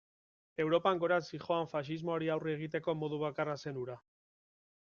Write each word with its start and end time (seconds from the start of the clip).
Europan 0.63 1.01
gorantz 1.03 1.25
zihoan 1.35 1.69
faxismoari 1.75 2.31
aurre 2.37 2.55
egiteko 2.59 2.97
modu 3.05 3.23
bakarra 3.27 3.57
zen 3.67 3.81
hura. 3.83 4.01